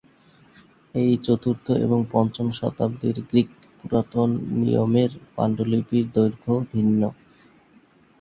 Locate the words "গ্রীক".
3.29-3.49